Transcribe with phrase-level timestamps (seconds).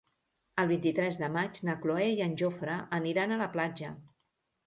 [0.61, 3.93] El vint-i-tres de maig na Cloè i en Jofre aniran a la platja.